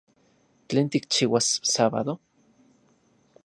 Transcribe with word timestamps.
¿Tlen 0.67 0.87
tikchiuas 0.91 1.47
sábado? 1.73 2.13